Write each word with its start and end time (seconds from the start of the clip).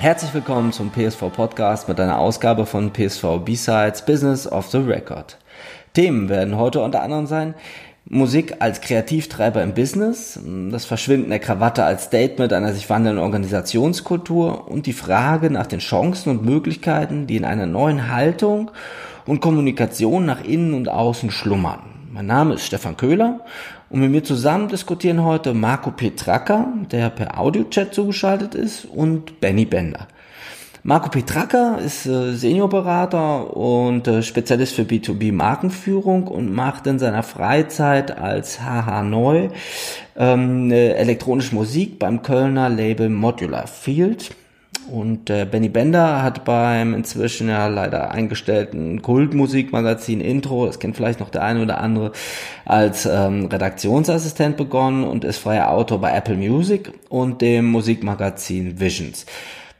Herzlich 0.00 0.32
willkommen 0.32 0.70
zum 0.70 0.92
PSV 0.92 1.32
Podcast 1.32 1.88
mit 1.88 1.98
einer 1.98 2.20
Ausgabe 2.20 2.66
von 2.66 2.92
PSV 2.92 3.40
B-Sides 3.44 4.02
Business 4.02 4.46
of 4.46 4.68
the 4.68 4.78
Record. 4.78 5.38
Themen 5.92 6.28
werden 6.28 6.56
heute 6.56 6.82
unter 6.82 7.02
anderem 7.02 7.26
sein 7.26 7.54
Musik 8.04 8.58
als 8.60 8.80
Kreativtreiber 8.80 9.60
im 9.60 9.74
Business, 9.74 10.38
das 10.70 10.84
Verschwinden 10.84 11.30
der 11.30 11.40
Krawatte 11.40 11.82
als 11.82 12.04
Statement 12.04 12.52
einer 12.52 12.74
sich 12.74 12.88
wandelnden 12.88 13.24
Organisationskultur 13.24 14.68
und 14.68 14.86
die 14.86 14.92
Frage 14.92 15.50
nach 15.50 15.66
den 15.66 15.80
Chancen 15.80 16.30
und 16.30 16.44
Möglichkeiten, 16.44 17.26
die 17.26 17.36
in 17.36 17.44
einer 17.44 17.66
neuen 17.66 18.08
Haltung 18.08 18.70
und 19.26 19.40
Kommunikation 19.40 20.24
nach 20.24 20.44
innen 20.44 20.74
und 20.74 20.88
außen 20.88 21.32
schlummern. 21.32 21.80
Mein 22.12 22.26
Name 22.26 22.54
ist 22.54 22.64
Stefan 22.64 22.96
Köhler 22.96 23.40
und 23.90 24.00
mit 24.00 24.10
mir 24.10 24.24
zusammen 24.24 24.68
diskutieren 24.68 25.24
heute 25.24 25.54
Marco 25.54 25.90
Petraka, 25.90 26.72
der 26.90 27.10
per 27.10 27.38
Audiochat 27.38 27.94
zugeschaltet 27.94 28.54
ist, 28.54 28.84
und 28.84 29.40
Benny 29.40 29.64
Bender. 29.64 30.08
Marco 30.84 31.10
Petraka 31.10 31.76
ist 31.76 32.06
äh, 32.06 32.34
Seniorberater 32.34 33.56
und 33.56 34.06
äh, 34.06 34.22
Spezialist 34.22 34.74
für 34.74 34.82
B2B 34.82 35.32
Markenführung 35.32 36.28
und 36.28 36.52
macht 36.52 36.86
in 36.86 36.98
seiner 36.98 37.22
Freizeit 37.22 38.16
als 38.16 38.60
HH 38.60 39.02
Neu 39.02 39.48
ähm, 40.16 40.70
elektronische 40.70 41.54
Musik 41.54 41.98
beim 41.98 42.22
Kölner 42.22 42.68
Label 42.68 43.08
Modular 43.08 43.66
Field. 43.66 44.34
Und 44.90 45.30
äh, 45.30 45.46
Benny 45.50 45.68
Bender 45.68 46.22
hat 46.22 46.44
beim 46.44 46.94
inzwischen 46.94 47.48
ja 47.48 47.66
leider 47.66 48.10
eingestellten 48.10 49.02
Kultmusikmagazin 49.02 50.20
Intro, 50.20 50.66
das 50.66 50.78
kennt 50.78 50.96
vielleicht 50.96 51.20
noch 51.20 51.30
der 51.30 51.42
eine 51.42 51.62
oder 51.62 51.80
andere, 51.80 52.12
als 52.64 53.06
ähm, 53.06 53.46
Redaktionsassistent 53.46 54.56
begonnen 54.56 55.04
und 55.04 55.24
ist 55.24 55.38
freier 55.38 55.70
Autor 55.70 56.00
bei 56.00 56.12
Apple 56.12 56.36
Music 56.36 56.92
und 57.08 57.42
dem 57.42 57.66
Musikmagazin 57.70 58.80
Visions. 58.80 59.26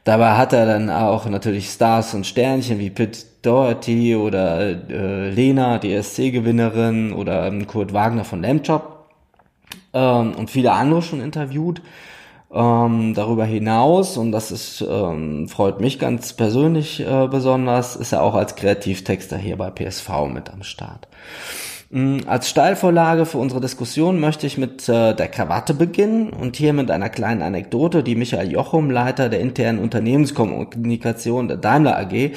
Dabei 0.03 0.31
hat 0.37 0.53
er 0.53 0.65
dann 0.65 0.89
auch 0.89 1.27
natürlich 1.27 1.69
Stars 1.69 2.13
und 2.13 2.25
Sternchen 2.25 2.79
wie 2.79 2.89
Pitt 2.89 3.25
Doherty 3.41 4.15
oder 4.15 4.59
äh, 4.89 5.29
Lena, 5.29 5.77
die 5.77 5.93
ESC-Gewinnerin 5.93 7.13
oder 7.13 7.47
ähm, 7.47 7.67
Kurt 7.67 7.93
Wagner 7.93 8.25
von 8.25 8.41
Lamchop 8.41 9.05
ähm, 9.93 10.33
und 10.35 10.49
viele 10.49 10.71
andere 10.71 11.01
schon 11.01 11.21
interviewt. 11.21 11.81
Ähm, 12.51 13.13
darüber 13.13 13.45
hinaus, 13.45 14.17
und 14.17 14.31
das 14.31 14.51
ist, 14.51 14.81
ähm, 14.81 15.47
freut 15.47 15.79
mich 15.79 15.99
ganz 15.99 16.33
persönlich 16.33 16.99
äh, 16.99 17.27
besonders, 17.29 17.95
ist 17.95 18.11
er 18.11 18.23
auch 18.23 18.33
als 18.33 18.55
Kreativtexter 18.55 19.37
hier 19.37 19.55
bei 19.55 19.69
PSV 19.69 20.09
mit 20.33 20.49
am 20.49 20.63
Start. 20.63 21.07
Mm, 21.91 22.19
als 22.27 22.47
Steilvorlage 22.47 23.25
für 23.25 23.39
unsere 23.39 23.61
Diskussion 23.61 24.19
möchte 24.19 24.45
ich 24.45 24.59
mit 24.59 24.87
äh, 24.87 25.15
der 25.15 25.27
Krawatte 25.27 25.73
beginnen 25.73 26.29
und 26.29 26.55
hier 26.55 26.71
mit 26.71 26.91
einer 26.91 27.09
kleinen 27.09 27.41
Anekdote, 27.41 28.03
die 28.03 28.13
Michael 28.15 28.51
Jochum, 28.51 28.91
Leiter 28.91 29.27
der 29.27 29.39
internen 29.39 29.79
Unternehmenskommunikation 29.79 31.47
der 31.47 31.57
Daimler 31.57 31.97
AG, 31.97 32.33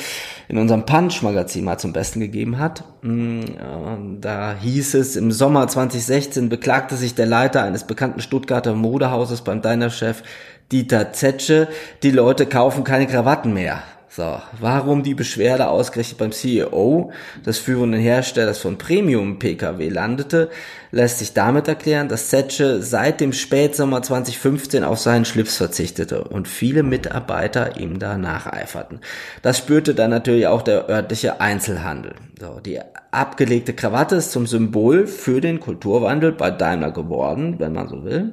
in 0.48 0.56
unserem 0.56 0.86
Punch-Magazin 0.86 1.64
mal 1.64 1.76
zum 1.76 1.92
Besten 1.92 2.20
gegeben 2.20 2.58
hat. 2.58 2.84
Mm, 3.02 3.40
äh, 3.40 4.18
da 4.22 4.54
hieß 4.58 4.94
es, 4.94 5.16
im 5.16 5.30
Sommer 5.30 5.68
2016 5.68 6.48
beklagte 6.48 6.96
sich 6.96 7.14
der 7.14 7.26
Leiter 7.26 7.62
eines 7.62 7.84
bekannten 7.84 8.22
Stuttgarter 8.22 8.74
Modehauses 8.74 9.42
beim 9.42 9.60
Daimler-Chef 9.60 10.22
Dieter 10.70 11.12
Zetsche, 11.12 11.68
die 12.02 12.10
Leute 12.10 12.46
kaufen 12.46 12.84
keine 12.84 13.06
Krawatten 13.06 13.52
mehr. 13.52 13.82
So, 14.14 14.42
warum 14.60 15.02
die 15.02 15.14
Beschwerde 15.14 15.68
ausgerechnet 15.68 16.18
beim 16.18 16.32
CEO 16.32 17.12
des 17.46 17.56
führenden 17.56 17.98
Herstellers 17.98 18.58
von 18.58 18.76
Premium-Pkw 18.76 19.88
landete, 19.88 20.50
lässt 20.90 21.20
sich 21.20 21.32
damit 21.32 21.66
erklären, 21.66 22.10
dass 22.10 22.28
Zetsche 22.28 22.82
seit 22.82 23.22
dem 23.22 23.32
Spätsommer 23.32 24.02
2015 24.02 24.84
auf 24.84 24.98
seinen 24.98 25.24
Schlips 25.24 25.56
verzichtete 25.56 26.24
und 26.24 26.46
viele 26.46 26.82
Mitarbeiter 26.82 27.78
ihm 27.80 27.98
da 27.98 28.18
nacheiferten. 28.18 29.00
Das 29.40 29.56
spürte 29.56 29.94
dann 29.94 30.10
natürlich 30.10 30.46
auch 30.46 30.60
der 30.60 30.90
örtliche 30.90 31.40
Einzelhandel. 31.40 32.12
So, 32.38 32.60
die 32.60 32.80
abgelegte 33.12 33.72
Krawatte 33.72 34.16
ist 34.16 34.32
zum 34.32 34.46
Symbol 34.46 35.06
für 35.06 35.40
den 35.40 35.58
Kulturwandel 35.58 36.32
bei 36.32 36.50
Daimler 36.50 36.90
geworden, 36.90 37.54
wenn 37.60 37.72
man 37.72 37.88
so 37.88 38.04
will. 38.04 38.32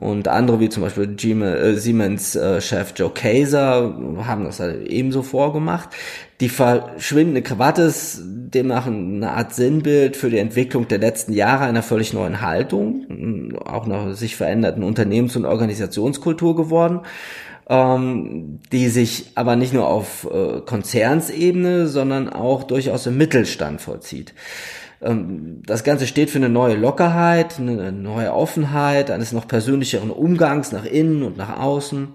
Und 0.00 0.28
andere, 0.28 0.60
wie 0.60 0.70
zum 0.70 0.82
Beispiel 0.82 1.14
äh, 1.42 1.74
Siemens-Chef 1.74 2.90
äh, 2.90 2.94
Joe 2.96 3.10
Kaiser, 3.10 3.94
haben 4.24 4.44
das 4.44 4.58
halt 4.58 4.88
ebenso 4.88 5.22
vorgemacht. 5.22 5.90
Die 6.40 6.48
verschwindende 6.48 7.42
Krawatte 7.42 7.82
ist 7.82 8.22
demnach 8.24 8.86
eine 8.86 9.30
Art 9.30 9.54
Sinnbild 9.54 10.16
für 10.16 10.30
die 10.30 10.38
Entwicklung 10.38 10.88
der 10.88 10.98
letzten 10.98 11.34
Jahre 11.34 11.64
einer 11.64 11.82
völlig 11.82 12.14
neuen 12.14 12.40
Haltung, 12.40 13.58
auch 13.62 13.84
einer 13.84 14.14
sich 14.14 14.36
veränderten 14.36 14.82
Unternehmens- 14.82 15.36
und 15.36 15.44
Organisationskultur 15.44 16.56
geworden, 16.56 17.00
ähm, 17.68 18.60
die 18.72 18.88
sich 18.88 19.32
aber 19.34 19.54
nicht 19.54 19.74
nur 19.74 19.86
auf 19.86 20.26
äh, 20.32 20.62
Konzernsebene, 20.62 21.88
sondern 21.88 22.30
auch 22.30 22.64
durchaus 22.64 23.06
im 23.06 23.18
Mittelstand 23.18 23.82
vollzieht. 23.82 24.32
Ähm, 25.02 25.62
das 25.64 25.84
Ganze 25.84 26.06
steht 26.06 26.30
für 26.30 26.38
eine 26.38 26.48
neue 26.48 26.76
Lockerheit, 26.76 27.58
eine 27.58 27.92
neue 27.92 28.32
Offenheit, 28.32 29.10
eines 29.10 29.32
noch 29.32 29.48
persönlicheren 29.48 30.10
Umgangs 30.10 30.72
nach 30.72 30.84
innen 30.84 31.22
und 31.22 31.36
nach 31.36 31.58
außen. 31.58 32.08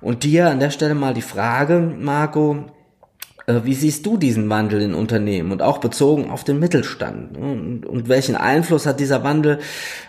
Und 0.00 0.22
dir 0.22 0.48
an 0.48 0.60
der 0.60 0.70
Stelle 0.70 0.94
mal 0.94 1.14
die 1.14 1.22
Frage, 1.22 1.80
Marco, 1.80 2.66
äh, 3.46 3.64
wie 3.64 3.74
siehst 3.74 4.06
du 4.06 4.16
diesen 4.16 4.48
Wandel 4.48 4.80
in 4.82 4.94
Unternehmen 4.94 5.50
und 5.50 5.62
auch 5.62 5.78
bezogen 5.78 6.30
auf 6.30 6.44
den 6.44 6.60
Mittelstand? 6.60 7.36
Und, 7.36 7.86
und 7.86 8.08
welchen 8.08 8.36
Einfluss 8.36 8.86
hat 8.86 9.00
dieser 9.00 9.24
Wandel 9.24 9.58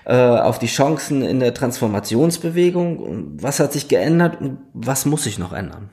äh, 0.06 0.16
auf 0.16 0.60
die 0.60 0.68
Chancen 0.68 1.24
in 1.24 1.40
der 1.40 1.54
Transformationsbewegung? 1.54 3.38
Was 3.42 3.60
hat 3.60 3.74
sich 3.74 3.88
geändert 3.88 4.40
und 4.40 4.60
was 4.74 5.06
muss 5.06 5.24
sich 5.24 5.40
noch 5.40 5.54
ändern? 5.54 5.90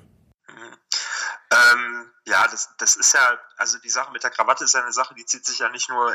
Ähm 1.52 1.85
ja, 2.26 2.46
das, 2.48 2.70
das 2.78 2.96
ist 2.96 3.14
ja, 3.14 3.38
also 3.56 3.78
die 3.78 3.90
Sache 3.90 4.12
mit 4.12 4.22
der 4.22 4.30
Krawatte 4.30 4.64
ist 4.64 4.74
ja 4.74 4.82
eine 4.82 4.92
Sache, 4.92 5.14
die 5.14 5.24
zieht 5.24 5.46
sich 5.46 5.60
ja 5.60 5.68
nicht 5.68 5.88
nur 5.88 6.14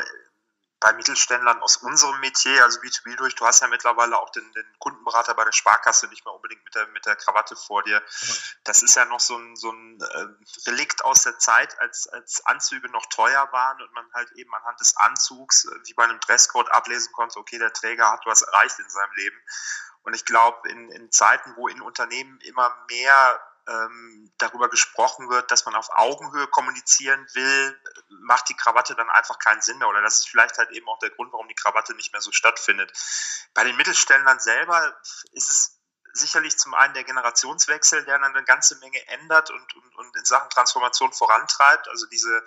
bei 0.82 0.92
Mittelständlern 0.94 1.62
aus 1.62 1.76
unserem 1.76 2.18
Metier, 2.20 2.64
also 2.64 2.80
B2B 2.80 3.16
durch. 3.16 3.36
Du 3.36 3.46
hast 3.46 3.62
ja 3.62 3.68
mittlerweile 3.68 4.18
auch 4.18 4.30
den, 4.30 4.52
den 4.52 4.66
Kundenberater 4.80 5.32
bei 5.34 5.44
der 5.44 5.52
Sparkasse 5.52 6.08
nicht 6.08 6.24
mehr 6.24 6.34
unbedingt 6.34 6.64
mit 6.64 6.74
der, 6.74 6.88
mit 6.88 7.06
der 7.06 7.14
Krawatte 7.14 7.54
vor 7.54 7.84
dir. 7.84 8.02
Das 8.64 8.82
ist 8.82 8.96
ja 8.96 9.04
noch 9.04 9.20
so 9.20 9.38
ein, 9.38 9.54
so 9.54 9.70
ein 9.70 10.00
äh, 10.00 10.68
Relikt 10.68 11.04
aus 11.04 11.22
der 11.22 11.38
Zeit, 11.38 11.78
als, 11.78 12.08
als 12.08 12.44
Anzüge 12.46 12.88
noch 12.90 13.06
teuer 13.06 13.48
waren 13.52 13.80
und 13.80 13.92
man 13.92 14.12
halt 14.12 14.32
eben 14.32 14.52
anhand 14.56 14.80
des 14.80 14.96
Anzugs, 14.96 15.66
äh, 15.66 15.70
wie 15.84 15.94
bei 15.94 16.02
einem 16.02 16.18
Dresscode, 16.18 16.70
ablesen 16.72 17.12
konnte, 17.12 17.38
okay, 17.38 17.58
der 17.58 17.72
Träger 17.72 18.10
hat 18.10 18.26
was 18.26 18.42
erreicht 18.42 18.80
in 18.80 18.90
seinem 18.90 19.12
Leben. 19.14 19.40
Und 20.02 20.14
ich 20.14 20.24
glaube, 20.24 20.68
in, 20.68 20.90
in 20.90 21.12
Zeiten, 21.12 21.54
wo 21.56 21.68
in 21.68 21.80
Unternehmen 21.80 22.40
immer 22.40 22.76
mehr 22.88 23.40
ähm, 23.68 24.32
darüber 24.38 24.68
gesprochen 24.68 25.28
wird, 25.30 25.50
dass 25.50 25.64
man 25.66 25.74
auf 25.74 25.88
Augenhöhe 25.90 26.46
kommunizieren 26.48 27.26
will, 27.34 27.80
macht 28.08 28.48
die 28.48 28.56
Krawatte 28.56 28.94
dann 28.94 29.10
einfach 29.10 29.38
keinen 29.38 29.62
Sinn 29.62 29.78
mehr. 29.78 29.88
Oder 29.88 30.02
das 30.02 30.18
ist 30.18 30.28
vielleicht 30.28 30.58
halt 30.58 30.70
eben 30.70 30.88
auch 30.88 30.98
der 30.98 31.10
Grund, 31.10 31.32
warum 31.32 31.48
die 31.48 31.54
Krawatte 31.54 31.94
nicht 31.94 32.12
mehr 32.12 32.20
so 32.20 32.32
stattfindet. 32.32 32.92
Bei 33.54 33.64
den 33.64 33.76
Mittelständlern 33.76 34.40
selber 34.40 34.96
ist 35.32 35.50
es 35.50 35.78
sicherlich 36.14 36.58
zum 36.58 36.74
einen 36.74 36.94
der 36.94 37.04
Generationswechsel, 37.04 38.04
der 38.04 38.18
dann 38.18 38.34
eine 38.34 38.44
ganze 38.44 38.76
Menge 38.78 39.06
ändert 39.08 39.50
und, 39.50 39.76
und, 39.76 39.96
und 39.96 40.16
in 40.16 40.24
Sachen 40.24 40.50
Transformation 40.50 41.12
vorantreibt. 41.12 41.88
Also 41.88 42.06
diese 42.06 42.44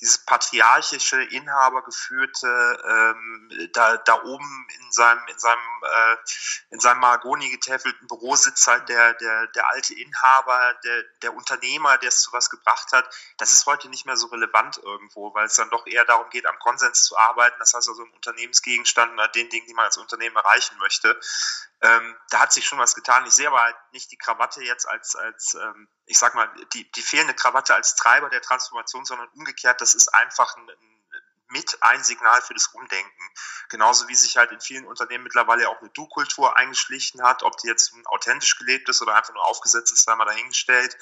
dieses 0.00 0.24
patriarchische, 0.24 1.22
inhabergeführte, 1.22 2.82
ähm, 2.88 3.70
da, 3.72 3.98
da 3.98 4.22
oben 4.22 4.66
in 4.80 4.92
seinem, 4.92 5.20
in 5.28 5.38
seinem, 5.38 5.60
äh, 5.82 6.16
in 6.70 6.80
seinem 6.80 7.00
Mahagoni 7.00 7.50
getäfelten 7.50 8.06
Büro 8.08 8.34
sitzt 8.34 8.66
halt 8.66 8.88
der, 8.88 9.14
der, 9.14 9.46
der 9.48 9.68
alte 9.68 9.94
Inhaber, 9.94 10.74
der, 10.84 11.02
der 11.22 11.34
Unternehmer, 11.34 11.98
der 11.98 12.08
es 12.08 12.22
zu 12.22 12.32
was 12.32 12.48
gebracht 12.48 12.92
hat. 12.92 13.14
Das 13.36 13.52
ist 13.52 13.66
heute 13.66 13.88
nicht 13.88 14.06
mehr 14.06 14.16
so 14.16 14.28
relevant 14.28 14.78
irgendwo, 14.78 15.34
weil 15.34 15.46
es 15.46 15.56
dann 15.56 15.70
doch 15.70 15.86
eher 15.86 16.04
darum 16.06 16.30
geht, 16.30 16.46
am 16.46 16.58
Konsens 16.58 17.04
zu 17.04 17.18
arbeiten. 17.18 17.56
Das 17.58 17.74
heißt 17.74 17.88
also 17.88 18.02
im 18.02 18.12
Unternehmensgegenstand 18.14 19.12
oder 19.12 19.28
den 19.28 19.50
Dingen, 19.50 19.66
die 19.66 19.74
man 19.74 19.84
als 19.84 19.98
Unternehmen 19.98 20.36
erreichen 20.36 20.78
möchte. 20.78 21.20
Ähm, 21.82 22.16
da 22.30 22.40
hat 22.40 22.52
sich 22.52 22.66
schon 22.66 22.78
was 22.78 22.94
getan. 22.94 23.24
Ich 23.26 23.32
sehe 23.32 23.48
aber 23.48 23.62
halt 23.62 23.76
nicht 23.92 24.10
die 24.10 24.18
Krawatte 24.18 24.62
jetzt 24.62 24.86
als, 24.86 25.16
als 25.16 25.54
ähm, 25.54 25.88
ich 26.04 26.18
sag 26.18 26.34
mal, 26.34 26.50
die, 26.74 26.90
die 26.90 27.02
fehlende 27.02 27.34
Krawatte 27.34 27.74
als 27.74 27.94
Treiber 27.94 28.28
der 28.28 28.42
Transformation, 28.42 29.04
sondern 29.04 29.28
umgekehrt, 29.28 29.80
das 29.90 30.02
ist 30.02 30.14
einfach 30.14 30.56
ein, 30.56 30.70
mit 31.48 31.78
ein 31.80 32.02
Signal 32.04 32.40
für 32.42 32.54
das 32.54 32.68
Umdenken. 32.68 33.30
Genauso 33.68 34.08
wie 34.08 34.14
sich 34.14 34.36
halt 34.36 34.52
in 34.52 34.60
vielen 34.60 34.86
Unternehmen 34.86 35.24
mittlerweile 35.24 35.68
auch 35.68 35.80
eine 35.80 35.90
Du-Kultur 35.90 36.56
eingeschlichen 36.56 37.22
hat, 37.22 37.42
ob 37.42 37.56
die 37.58 37.66
jetzt 37.66 37.92
authentisch 38.04 38.56
gelebt 38.58 38.88
ist 38.88 39.02
oder 39.02 39.16
einfach 39.16 39.34
nur 39.34 39.44
aufgesetzt 39.44 39.92
ist, 39.92 40.06
da 40.06 40.14
mal 40.16 40.26
dahingestellt. 40.26 40.96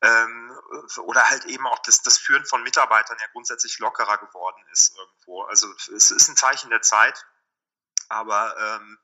Ähm, 0.00 0.56
oder 0.98 1.28
halt 1.28 1.46
eben 1.46 1.66
auch 1.66 1.78
das, 1.80 2.02
das 2.02 2.18
Führen 2.18 2.44
von 2.44 2.62
Mitarbeitern 2.62 3.16
ja 3.20 3.26
grundsätzlich 3.32 3.78
lockerer 3.78 4.18
geworden 4.18 4.62
ist 4.72 4.96
irgendwo. 4.96 5.42
Also 5.44 5.72
es 5.96 6.10
ist 6.10 6.28
ein 6.28 6.36
Zeichen 6.36 6.70
der 6.70 6.82
Zeit 6.82 7.26
aber 8.08 8.54
ähm, 8.58 8.98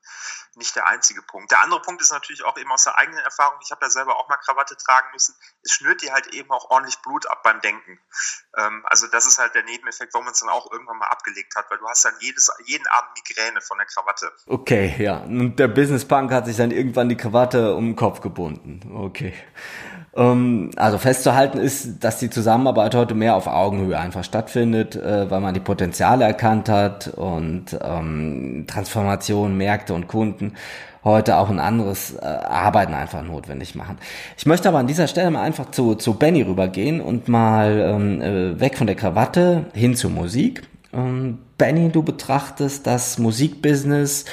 nicht 0.55 0.75
der 0.75 0.87
einzige 0.87 1.21
Punkt. 1.21 1.51
Der 1.51 1.63
andere 1.63 1.81
Punkt 1.81 2.01
ist 2.01 2.11
natürlich 2.11 2.43
auch 2.43 2.57
eben 2.57 2.71
aus 2.71 2.83
der 2.83 2.97
eigenen 2.97 3.19
Erfahrung, 3.19 3.59
ich 3.63 3.71
habe 3.71 3.85
ja 3.85 3.89
selber 3.89 4.17
auch 4.17 4.29
mal 4.29 4.37
Krawatte 4.37 4.75
tragen 4.77 5.07
müssen, 5.13 5.35
es 5.63 5.71
schnürt 5.71 6.01
dir 6.01 6.13
halt 6.13 6.27
eben 6.27 6.51
auch 6.51 6.69
ordentlich 6.69 6.97
Blut 6.99 7.27
ab 7.27 7.43
beim 7.43 7.61
Denken. 7.61 7.99
Ähm, 8.57 8.85
also 8.85 9.07
das 9.07 9.25
ist 9.25 9.37
halt 9.37 9.55
der 9.55 9.63
Nebeneffekt, 9.63 10.13
warum 10.13 10.25
man 10.25 10.33
es 10.33 10.39
dann 10.39 10.49
auch 10.49 10.71
irgendwann 10.71 10.97
mal 10.97 11.07
abgelegt 11.07 11.55
hat, 11.55 11.69
weil 11.69 11.77
du 11.77 11.87
hast 11.87 12.05
dann 12.05 12.13
jedes, 12.19 12.51
jeden 12.65 12.87
Abend 12.87 13.11
Migräne 13.15 13.61
von 13.61 13.77
der 13.77 13.87
Krawatte. 13.87 14.31
Okay, 14.47 14.95
ja. 14.97 15.17
Und 15.17 15.57
der 15.57 15.67
Business 15.67 16.07
Punk 16.07 16.31
hat 16.31 16.45
sich 16.45 16.57
dann 16.57 16.71
irgendwann 16.71 17.09
die 17.09 17.17
Krawatte 17.17 17.75
um 17.75 17.85
den 17.85 17.95
Kopf 17.95 18.21
gebunden. 18.21 18.95
Okay. 18.95 19.33
Ähm, 20.15 20.71
also 20.75 20.97
festzuhalten 20.97 21.57
ist, 21.57 22.03
dass 22.03 22.19
die 22.19 22.29
Zusammenarbeit 22.29 22.95
heute 22.95 23.15
mehr 23.15 23.35
auf 23.35 23.47
Augenhöhe 23.47 23.99
einfach 23.99 24.23
stattfindet, 24.23 24.95
äh, 24.95 25.29
weil 25.29 25.41
man 25.41 25.53
die 25.53 25.59
Potenziale 25.59 26.25
erkannt 26.25 26.69
hat 26.69 27.09
und 27.09 27.77
ähm, 27.81 28.65
Transformation, 28.67 29.57
Märkte 29.57 29.93
und 29.93 30.07
Kunden 30.07 30.53
heute 31.03 31.37
auch 31.37 31.49
ein 31.49 31.59
anderes 31.59 32.15
äh, 32.15 32.25
Arbeiten 32.25 32.93
einfach 32.93 33.23
notwendig 33.23 33.75
machen. 33.75 33.97
Ich 34.37 34.45
möchte 34.45 34.67
aber 34.67 34.79
an 34.79 34.87
dieser 34.87 35.07
Stelle 35.07 35.29
mal 35.31 35.43
einfach 35.43 35.71
zu, 35.71 35.95
zu 35.95 36.15
Benny 36.15 36.41
rübergehen 36.41 36.99
und 36.99 37.27
mal 37.27 37.79
ähm, 37.79 38.21
äh, 38.21 38.59
weg 38.59 38.77
von 38.77 38.87
der 38.87 38.95
Krawatte 38.95 39.67
hin 39.73 39.95
zur 39.95 40.09
Musik. 40.09 40.63
Ähm, 40.93 41.37
Benny, 41.57 41.89
du 41.89 42.01
betrachtest 42.01 42.87
das 42.87 43.19
Musikbusiness 43.19 44.25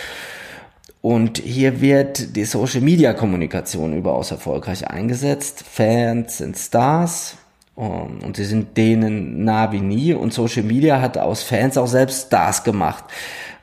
und 1.02 1.38
hier 1.38 1.80
wird 1.80 2.36
die 2.36 2.44
Social 2.44 2.80
Media 2.80 3.12
Kommunikation 3.12 3.92
überaus 3.92 4.30
erfolgreich 4.30 4.88
eingesetzt. 4.88 5.64
Fans 5.68 6.38
sind 6.38 6.56
Stars 6.56 7.36
ähm, 7.76 8.20
und 8.24 8.36
sie 8.36 8.44
sind 8.44 8.76
denen 8.76 9.44
nah 9.44 9.72
wie 9.72 9.80
nie 9.80 10.14
und 10.14 10.32
Social 10.32 10.62
Media 10.62 11.00
hat 11.00 11.18
aus 11.18 11.42
Fans 11.42 11.76
auch 11.76 11.88
selbst 11.88 12.28
Stars 12.28 12.62
gemacht. 12.62 13.04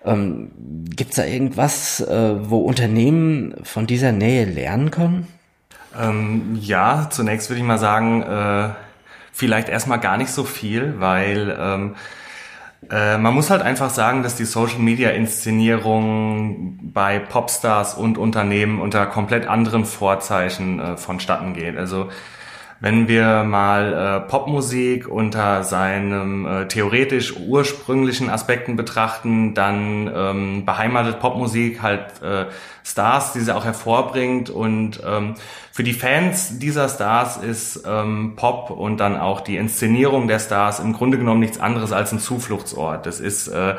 Ähm, 0.03 0.51
Gibt 0.95 1.11
es 1.11 1.15
da 1.15 1.23
irgendwas, 1.23 2.01
äh, 2.01 2.49
wo 2.49 2.59
Unternehmen 2.59 3.55
von 3.63 3.87
dieser 3.87 4.11
Nähe 4.11 4.43
lernen 4.43 4.91
können? 4.91 5.27
Ähm, 5.97 6.57
ja, 6.59 7.07
zunächst 7.09 7.49
würde 7.49 7.61
ich 7.61 7.65
mal 7.65 7.79
sagen, 7.79 8.21
äh, 8.21 8.69
vielleicht 9.31 9.69
erstmal 9.69 10.01
gar 10.01 10.17
nicht 10.17 10.31
so 10.31 10.43
viel, 10.43 10.95
weil 10.99 11.57
ähm, 11.57 11.95
äh, 12.89 13.17
man 13.17 13.33
muss 13.33 13.49
halt 13.49 13.61
einfach 13.61 13.89
sagen, 13.89 14.23
dass 14.23 14.35
die 14.35 14.45
Social 14.45 14.79
Media 14.79 15.09
Inszenierung 15.09 16.79
bei 16.93 17.19
Popstars 17.19 17.93
und 17.93 18.17
Unternehmen 18.17 18.79
unter 18.79 19.05
komplett 19.05 19.47
anderen 19.47 19.85
Vorzeichen 19.85 20.79
äh, 20.79 20.97
vonstatten 20.97 21.53
geht. 21.53 21.77
Also 21.77 22.09
wenn 22.81 23.09
wir 23.09 23.43
mal 23.43 23.93
äh, 23.93 24.29
Popmusik 24.29 25.07
unter 25.07 25.63
seinem 25.63 26.45
äh, 26.45 26.67
theoretisch 26.67 27.35
ursprünglichen 27.35 28.29
Aspekten 28.29 28.77
betrachten, 28.77 29.53
dann 29.53 30.09
ähm, 30.13 30.65
beheimatet 30.65 31.19
Popmusik 31.19 31.81
halt 31.81 32.21
äh, 32.21 32.45
Stars, 32.85 33.33
die 33.33 33.41
sie 33.41 33.53
auch 33.53 33.65
hervorbringt. 33.65 34.49
Und 34.49 35.01
ähm, 35.05 35.35
für 35.73 35.83
die 35.83 35.93
Fans 35.93 36.57
dieser 36.59 36.87
Stars 36.87 37.35
ist 37.35 37.83
ähm, 37.85 38.33
Pop 38.37 38.69
und 38.69 38.97
dann 38.97 39.17
auch 39.17 39.41
die 39.41 39.57
Inszenierung 39.57 40.29
der 40.29 40.39
Stars 40.39 40.79
im 40.79 40.93
Grunde 40.93 41.17
genommen 41.17 41.41
nichts 41.41 41.59
anderes 41.59 41.91
als 41.91 42.13
ein 42.13 42.19
Zufluchtsort. 42.19 43.05
Das 43.05 43.19
ist 43.19 43.49
äh, 43.49 43.75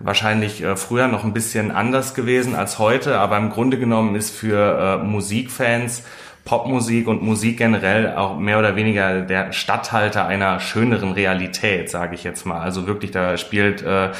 wahrscheinlich 0.00 0.62
äh, 0.62 0.74
früher 0.74 1.06
noch 1.06 1.22
ein 1.22 1.32
bisschen 1.32 1.70
anders 1.70 2.14
gewesen 2.14 2.56
als 2.56 2.80
heute, 2.80 3.20
aber 3.20 3.36
im 3.36 3.50
Grunde 3.50 3.78
genommen 3.78 4.16
ist 4.16 4.34
für 4.34 5.00
äh, 5.00 5.04
Musikfans 5.04 6.02
Popmusik 6.44 7.06
und 7.06 7.22
Musik 7.22 7.58
generell 7.58 8.16
auch 8.16 8.38
mehr 8.38 8.58
oder 8.58 8.74
weniger 8.74 9.20
der 9.20 9.52
Statthalter 9.52 10.26
einer 10.26 10.58
schöneren 10.60 11.12
Realität, 11.12 11.88
sage 11.88 12.14
ich 12.14 12.24
jetzt 12.24 12.44
mal. 12.46 12.60
Also 12.60 12.86
wirklich, 12.86 13.12
da 13.12 13.36
spielt 13.36 13.82
äh, 13.82 14.10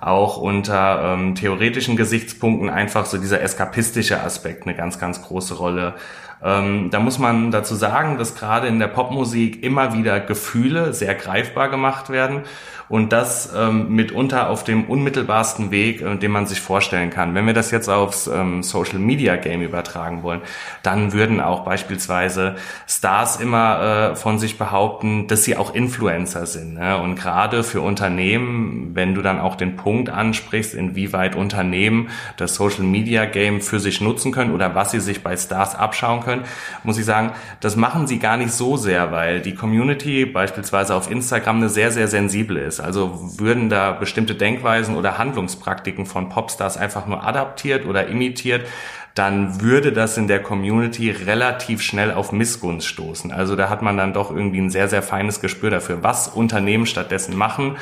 auch 0.00 0.36
unter 0.36 1.14
ähm, 1.14 1.34
theoretischen 1.34 1.96
Gesichtspunkten 1.96 2.68
einfach 2.68 3.06
so 3.06 3.16
dieser 3.16 3.40
eskapistische 3.40 4.20
Aspekt 4.20 4.64
eine 4.66 4.76
ganz, 4.76 4.98
ganz 4.98 5.22
große 5.22 5.54
Rolle. 5.54 5.94
Ähm, 6.42 6.90
da 6.90 7.00
muss 7.00 7.18
man 7.18 7.50
dazu 7.50 7.74
sagen, 7.74 8.18
dass 8.18 8.34
gerade 8.34 8.66
in 8.66 8.78
der 8.78 8.88
Popmusik 8.88 9.62
immer 9.62 9.94
wieder 9.94 10.20
Gefühle 10.20 10.92
sehr 10.92 11.14
greifbar 11.14 11.70
gemacht 11.70 12.10
werden 12.10 12.42
und 12.88 13.12
das 13.12 13.52
ähm, 13.56 13.94
mitunter 13.94 14.50
auf 14.50 14.64
dem 14.64 14.84
unmittelbarsten 14.84 15.70
Weg, 15.70 16.02
äh, 16.02 16.16
den 16.16 16.30
man 16.30 16.46
sich 16.46 16.60
vorstellen 16.60 17.10
kann. 17.10 17.34
Wenn 17.34 17.46
wir 17.46 17.54
das 17.54 17.70
jetzt 17.70 17.88
aufs 17.88 18.26
ähm, 18.26 18.62
Social 18.62 18.98
Media 18.98 19.36
Game 19.36 19.62
übertragen 19.62 20.22
wollen, 20.22 20.42
dann 20.82 21.12
würden 21.12 21.40
auch 21.40 21.64
beispielsweise 21.64 22.56
Stars 22.86 23.36
immer 23.36 24.12
äh, 24.12 24.16
von 24.16 24.38
sich 24.38 24.58
behaupten, 24.58 25.26
dass 25.28 25.44
sie 25.44 25.56
auch 25.56 25.74
Influencer 25.74 26.46
sind. 26.46 26.74
Ne? 26.74 26.98
Und 26.98 27.16
gerade 27.16 27.64
für 27.64 27.80
Unternehmen, 27.80 28.90
wenn 28.94 29.14
du 29.14 29.22
dann 29.22 29.40
auch 29.40 29.56
den 29.56 29.76
Punkt 29.76 30.10
ansprichst, 30.10 30.74
inwieweit 30.74 31.36
Unternehmen 31.36 32.10
das 32.36 32.54
Social 32.54 32.84
Media 32.84 33.24
Game 33.24 33.60
für 33.60 33.80
sich 33.80 34.00
nutzen 34.00 34.32
können 34.32 34.52
oder 34.52 34.74
was 34.74 34.90
sie 34.90 35.00
sich 35.00 35.22
bei 35.22 35.36
Stars 35.36 35.74
abschauen 35.74 36.20
können, 36.20 36.42
muss 36.82 36.98
ich 36.98 37.04
sagen, 37.04 37.32
das 37.60 37.76
machen 37.76 38.06
sie 38.06 38.18
gar 38.18 38.36
nicht 38.36 38.52
so 38.52 38.76
sehr, 38.76 39.10
weil 39.10 39.40
die 39.40 39.54
Community 39.54 40.26
beispielsweise 40.26 40.94
auf 40.94 41.10
Instagram 41.10 41.56
eine 41.56 41.68
sehr, 41.68 41.90
sehr 41.90 42.08
sensible 42.08 42.60
ist 42.60 42.73
ist. 42.74 42.80
Also 42.80 43.38
würden 43.38 43.68
da 43.68 43.92
bestimmte 43.92 44.34
Denkweisen 44.34 44.96
oder 44.96 45.18
Handlungspraktiken 45.18 46.06
von 46.06 46.28
Popstars 46.28 46.76
einfach 46.76 47.06
nur 47.06 47.24
adaptiert 47.24 47.86
oder 47.86 48.06
imitiert, 48.06 48.66
dann 49.14 49.60
würde 49.60 49.92
das 49.92 50.16
in 50.16 50.26
der 50.26 50.42
Community 50.42 51.10
relativ 51.10 51.82
schnell 51.82 52.10
auf 52.10 52.32
Missgunst 52.32 52.88
stoßen. 52.88 53.30
Also 53.30 53.54
da 53.54 53.68
hat 53.68 53.80
man 53.80 53.96
dann 53.96 54.12
doch 54.12 54.30
irgendwie 54.30 54.60
ein 54.60 54.70
sehr, 54.70 54.88
sehr 54.88 55.02
feines 55.02 55.40
Gespür 55.40 55.70
dafür, 55.70 56.02
was 56.02 56.28
Unternehmen 56.28 56.86
stattdessen 56.86 57.36
machen 57.36 57.76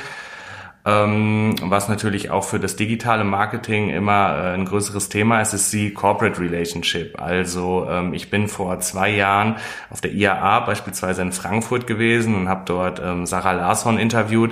ähm, 0.85 1.55
was 1.61 1.87
natürlich 1.87 2.29
auch 2.29 2.43
für 2.43 2.59
das 2.59 2.75
digitale 2.75 3.23
Marketing 3.23 3.89
immer 3.89 4.37
äh, 4.37 4.53
ein 4.53 4.65
größeres 4.65 5.07
Thema 5.07 5.39
ist, 5.39 5.53
ist 5.53 5.71
die 5.71 5.93
Corporate 5.93 6.41
Relationship. 6.41 7.21
Also 7.21 7.87
ähm, 7.89 8.13
ich 8.13 8.29
bin 8.29 8.49
vor 8.49 8.79
zwei 8.81 9.09
Jahren 9.09 9.55
auf 9.89 10.01
der 10.01 10.11
IAA 10.11 10.59
beispielsweise 10.61 11.21
in 11.21 11.31
Frankfurt 11.31 11.87
gewesen 11.87 12.35
und 12.35 12.49
habe 12.49 12.63
dort 12.65 13.01
ähm, 13.01 13.25
Sarah 13.25 13.53
Larsson 13.53 13.97
interviewt. 13.97 14.51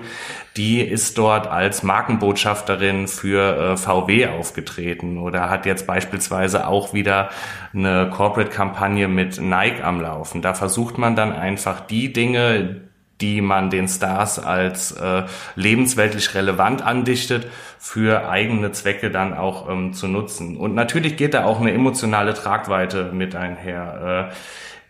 Die 0.56 0.80
ist 0.80 1.18
dort 1.18 1.48
als 1.48 1.84
Markenbotschafterin 1.84 3.10
für 3.10 3.74
äh, 3.74 3.78
VW 3.78 4.28
aufgetreten 4.28 5.18
oder 5.18 5.50
hat 5.50 5.66
jetzt 5.66 5.86
beispielsweise 5.86 6.66
auch 6.66 6.94
wieder 6.94 7.30
eine 7.74 8.10
Corporate-Kampagne 8.10 9.10
mit 9.10 9.42
Nike 9.42 9.84
am 9.84 10.00
Laufen. 10.00 10.42
Da 10.42 10.54
versucht 10.54 10.98
man 10.98 11.18
dann 11.18 11.34
einfach 11.34 11.82
die 11.82 12.14
Dinge, 12.14 12.82
die 13.22 13.42
man 13.42 13.70
den 13.70 13.88
Stars 13.88 14.40
als 14.40 14.92
äh, 14.94 15.24
lebensweltlich 15.56 16.34
relevant 16.36 16.82
andichtet, 16.82 17.48
für 17.80 18.30
eigene 18.30 18.72
Zwecke 18.72 19.12
dann 19.12 19.34
auch 19.34 19.70
ähm, 19.70 19.94
zu 19.94 20.08
nutzen. 20.08 20.58
Und 20.58 20.76
natürlich 20.76 21.18
geht 21.18 21.34
da 21.34 21.46
auch 21.46 21.62
eine 21.62 21.72
emotionale 21.72 22.34
Tragweite 22.34 23.12
mit 23.14 23.36
einher. 23.36 24.30
Äh, 24.32 24.36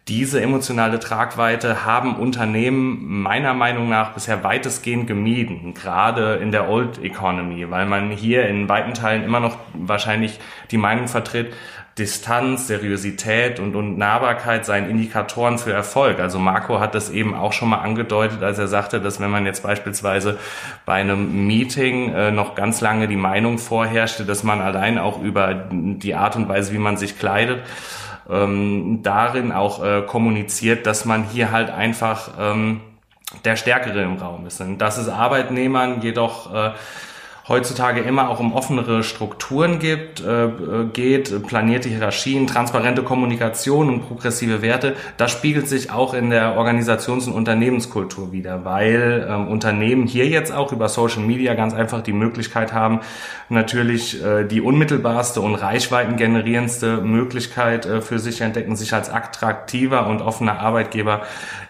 diese 0.08 0.42
emotionale 0.42 1.00
Tragweite 1.00 1.86
haben 1.86 2.16
Unternehmen 2.16 3.22
meiner 3.22 3.54
Meinung 3.54 3.88
nach 3.88 4.14
bisher 4.14 4.44
weitestgehend 4.44 5.06
gemieden, 5.06 5.76
gerade 5.76 6.36
in 6.36 6.52
der 6.52 6.70
Old 6.70 7.04
Economy, 7.04 7.70
weil 7.70 7.86
man 7.86 8.10
hier 8.10 8.48
in 8.48 8.68
weiten 8.68 8.96
Teilen 8.96 9.24
immer 9.24 9.40
noch 9.40 9.58
wahrscheinlich 9.74 10.40
die 10.72 10.78
Meinung 10.78 11.08
vertritt, 11.08 11.54
Distanz, 11.98 12.68
Seriosität 12.68 13.60
und, 13.60 13.76
und 13.76 13.98
Nahbarkeit 13.98 14.66
seien 14.66 14.90
Indikatoren 14.90 15.58
für 15.58 15.74
Erfolg. 15.74 16.20
Also 16.20 16.40
Marco 16.40 16.80
hat 16.80 16.96
das 16.96 17.10
eben 17.10 17.36
auch 17.36 17.52
schon 17.52 17.70
mal 17.70 17.80
angedeutet, 17.80 18.42
als 18.44 18.58
er 18.60 18.68
sagte, 18.68 19.02
dass 19.02 19.20
wenn 19.20 19.30
man 19.30 19.46
jetzt 19.46 19.64
beispielsweise 19.64 20.40
bei 20.86 20.94
einem 20.94 21.48
Meeting 21.48 22.14
äh, 22.14 22.32
noch 22.32 22.56
ganz 22.56 22.80
lange 22.80 23.10
die 23.10 23.18
Meinung 23.18 23.58
vorherrschte, 23.58 24.26
dass 24.26 24.44
man 24.44 24.62
allein 24.62 24.98
auch 24.98 25.22
über 25.22 25.54
die 25.54 26.16
Art 26.16 26.38
und 26.38 26.48
Weise, 26.48 26.72
wie 26.72 26.78
man 26.78 26.96
sich 26.96 27.20
kleidet, 27.20 27.62
ähm, 28.30 29.02
darin 29.04 29.52
auch 29.52 29.84
äh, 29.84 30.02
kommuniziert, 30.04 30.86
dass 30.86 31.04
man 31.04 31.26
hier 31.26 31.52
halt 31.52 31.70
einfach 31.70 32.32
ähm, 32.40 32.80
der 33.44 33.58
Stärkere 33.58 34.02
im 34.02 34.18
Raum 34.18 34.46
ist. 34.48 34.62
Und 34.62 34.78
dass 34.78 34.98
es 34.98 35.10
Arbeitnehmern 35.10 36.02
jedoch 36.02 36.54
äh, 36.54 36.72
heutzutage 37.48 38.02
immer 38.02 38.30
auch 38.30 38.40
um 38.40 38.54
offenere 38.54 39.04
Strukturen 39.04 39.80
gibt, 39.80 40.22
äh, 40.22 40.46
äh, 40.46 40.86
geht, 40.94 41.48
planierte 41.48 41.90
Hierarchien, 41.90 42.48
transparente 42.48 43.04
Kommunikation 43.04 43.90
und 43.90 44.08
progressive 44.08 44.62
Werte, 44.62 44.96
das 45.18 45.32
spiegelt 45.32 45.68
sich 45.68 45.92
auch 45.92 46.14
in 46.14 46.30
der 46.30 46.58
Organisations- 46.58 47.28
und 47.28 47.34
Unternehmenskultur 47.34 48.32
wieder, 48.32 48.64
weil 48.64 49.28
ähm, 49.30 49.48
Unternehmen 49.48 50.06
hier 50.06 50.28
jetzt 50.28 50.52
auch 50.52 50.72
über 50.72 50.88
Social 50.88 51.22
Media 51.22 51.54
ganz 51.56 51.74
einfach 51.74 52.02
die 52.02 52.14
Möglichkeit 52.14 52.74
haben, 52.74 53.00
natürlich 53.50 54.24
äh, 54.24 54.46
die 54.46 54.62
unmittelbarste 54.62 55.42
und 55.42 55.56
reichweitengenerierendste 55.56 57.02
Möglichkeit 57.02 57.86
äh, 57.86 58.02
für 58.02 58.20
sich 58.20 58.42
entdecken, 58.42 58.76
sich 58.76 58.94
als 58.94 59.10
attraktiver 59.10 60.08
und 60.08 60.22
offener 60.22 60.60
Arbeitgeber 60.60 61.22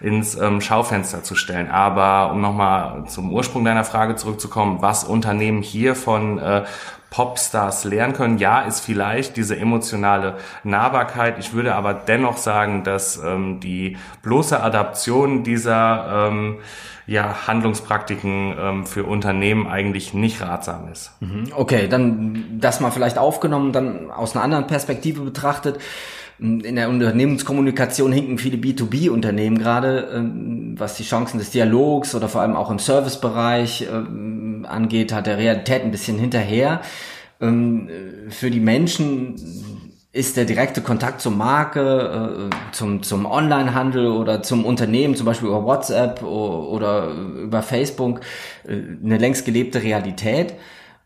ins 0.01 0.35
ähm, 0.35 0.59
Schaufenster 0.59 1.23
zu 1.23 1.35
stellen. 1.35 1.69
Aber 1.69 2.33
um 2.33 2.41
nochmal 2.41 3.05
zum 3.07 3.31
Ursprung 3.31 3.63
deiner 3.63 3.83
Frage 3.83 4.15
zurückzukommen, 4.15 4.77
was 4.81 5.03
Unternehmen 5.03 5.60
hier 5.61 5.95
von 5.95 6.39
äh, 6.39 6.63
Popstars 7.11 7.83
lernen 7.83 8.13
können. 8.13 8.37
Ja, 8.37 8.61
ist 8.61 8.79
vielleicht 8.79 9.35
diese 9.35 9.57
emotionale 9.57 10.37
Nahbarkeit. 10.63 11.37
Ich 11.39 11.53
würde 11.53 11.75
aber 11.75 11.93
dennoch 11.93 12.37
sagen, 12.37 12.83
dass 12.83 13.17
ähm, 13.17 13.59
die 13.59 13.97
bloße 14.23 14.61
Adaption 14.61 15.43
dieser 15.43 16.29
ähm, 16.29 16.59
ja, 17.07 17.47
Handlungspraktiken 17.47 18.55
ähm, 18.57 18.85
für 18.85 19.03
Unternehmen 19.03 19.67
eigentlich 19.67 20.13
nicht 20.13 20.41
ratsam 20.41 20.87
ist. 20.89 21.11
Mhm. 21.19 21.49
Okay, 21.53 21.89
dann 21.89 22.45
das 22.59 22.79
mal 22.79 22.91
vielleicht 22.91 23.17
aufgenommen, 23.17 23.73
dann 23.73 24.09
aus 24.09 24.33
einer 24.33 24.43
anderen 24.43 24.67
Perspektive 24.67 25.21
betrachtet 25.21 25.79
in 26.41 26.75
der 26.75 26.89
Unternehmenskommunikation 26.89 28.11
hinken 28.11 28.39
viele 28.39 28.57
B2B-Unternehmen 28.57 29.59
gerade, 29.59 30.09
ähm, 30.15 30.73
was 30.75 30.95
die 30.95 31.03
Chancen 31.03 31.37
des 31.37 31.51
Dialogs 31.51 32.15
oder 32.15 32.27
vor 32.27 32.41
allem 32.41 32.55
auch 32.55 32.71
im 32.71 32.79
Servicebereich 32.79 33.87
ähm, 33.93 34.50
angeht, 34.65 35.13
hat 35.13 35.27
der 35.27 35.37
Realität 35.37 35.83
ein 35.83 35.91
bisschen 35.91 36.17
hinterher. 36.17 36.81
Ähm, 37.41 37.89
für 38.29 38.51
die 38.51 38.59
Menschen 38.59 39.35
ist 40.13 40.35
der 40.35 40.45
direkte 40.45 40.81
Kontakt 40.81 41.21
zur 41.21 41.31
Marke, 41.31 42.49
äh, 42.51 42.73
zum, 42.73 43.01
zum 43.01 43.25
Onlinehandel 43.25 44.07
oder 44.07 44.43
zum 44.43 44.65
Unternehmen, 44.65 45.15
zum 45.15 45.25
Beispiel 45.25 45.47
über 45.47 45.63
WhatsApp 45.63 46.21
oder 46.21 47.09
über 47.11 47.61
Facebook, 47.61 48.19
äh, 48.67 48.73
eine 49.03 49.17
längst 49.17 49.45
gelebte 49.45 49.81
Realität. 49.81 50.55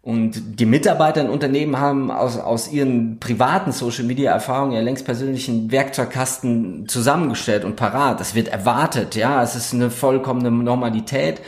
Und 0.01 0.59
die 0.59 0.67
Mitarbeiter 0.67 1.21
in 1.21 1.29
Unternehmen 1.29 1.79
haben 1.79 2.11
aus, 2.11 2.37
aus 2.37 2.71
ihren 2.71 3.19
privaten 3.19 3.71
Social 3.71 4.03
Media 4.03 4.31
Erfahrungen 4.31 4.73
ja 4.73 4.81
längst 4.81 5.03
persönlichen 5.03 5.71
Werkzeugkasten 5.71 6.87
zusammengestellt 6.87 7.63
und 7.63 7.75
parat. 7.75 8.19
Das 8.19 8.35
wird 8.35 8.47
erwartet, 8.49 9.15
ja. 9.15 9.41
Es 9.41 9.55
ist 9.55 9.73
eine 9.73 9.89
vollkommene 9.89 10.51
Normalität 10.51 11.41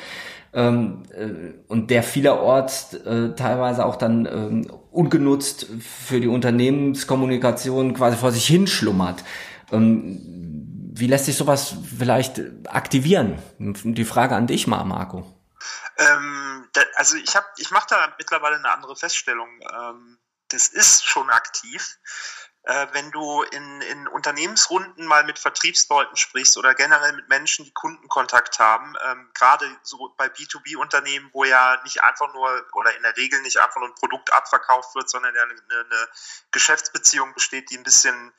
ähm, 0.57 1.03
äh, 1.11 1.53
und 1.67 1.91
der 1.91 2.01
vielerorts 2.01 2.95
äh, 2.95 3.35
teilweise 3.35 3.85
auch 3.85 3.95
dann 3.95 4.25
ähm, 4.25 4.71
ungenutzt 4.89 5.67
für 5.79 6.19
die 6.19 6.27
Unternehmenskommunikation 6.27 7.93
quasi 7.93 8.17
vor 8.17 8.31
sich 8.31 8.47
hinschlummert. 8.47 9.23
Ähm, 9.71 10.19
wie 10.93 11.05
lässt 11.05 11.25
sich 11.25 11.37
sowas 11.37 11.75
vielleicht 11.95 12.41
aktivieren? 12.67 13.37
Die 13.59 14.03
Frage 14.03 14.35
an 14.35 14.47
dich 14.47 14.65
mal, 14.65 14.83
Marco. 14.83 15.31
Ähm, 15.99 16.65
da, 16.73 16.81
also 16.95 17.17
ich 17.17 17.35
habe, 17.35 17.45
ich 17.57 17.69
mache 17.69 17.85
da 17.91 18.15
mittlerweile 18.17 18.55
eine 18.55 18.71
andere 18.71 18.95
Feststellung. 18.95 19.49
Ähm, 19.61 20.17
das 20.47 20.69
ist 20.69 21.05
schon 21.05 21.29
aktiv 21.29 21.99
äh, 22.67 22.87
wenn 22.91 23.11
du 23.11 23.43
in, 23.43 23.81
in 23.81 24.07
Unternehmensrunden 24.09 25.05
mal 25.05 25.23
mit 25.23 25.39
Vertriebsleuten 25.39 26.17
sprichst 26.17 26.57
oder 26.57 26.75
generell 26.75 27.13
mit 27.13 27.29
Menschen, 27.29 27.63
die 27.63 27.71
Kundenkontakt 27.71 28.59
haben, 28.59 28.93
ähm, 29.09 29.29
gerade 29.33 29.65
so 29.83 30.13
bei 30.17 30.27
B2B-Unternehmen, 30.27 31.29
wo 31.31 31.45
ja 31.45 31.79
nicht 31.85 32.03
einfach 32.03 32.33
nur 32.33 32.65
oder 32.73 32.93
in 32.97 33.03
der 33.03 33.15
Regel 33.15 33.41
nicht 33.41 33.57
einfach 33.61 33.77
nur 33.77 33.87
ein 33.87 33.95
Produkt 33.95 34.33
abverkauft 34.33 34.95
wird, 34.95 35.09
sondern 35.09 35.33
ja 35.33 35.43
eine, 35.43 35.53
eine 35.53 36.07
Geschäftsbeziehung 36.51 37.33
besteht, 37.33 37.69
die 37.69 37.77
ein 37.77 37.83
bisschen 37.83 38.33